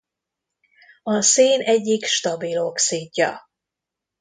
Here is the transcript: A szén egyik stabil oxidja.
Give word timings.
A 1.03 1.21
szén 1.21 1.61
egyik 1.61 2.05
stabil 2.05 2.59
oxidja. 2.59 3.49